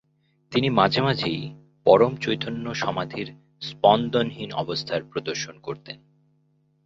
[0.51, 1.41] তিনি মাঝে মাঝেই
[1.85, 3.27] পরম চৈতন্য সমাধির
[3.61, 5.97] স্পন্দনহীন অবস্থার প্রদর্শন করতেন।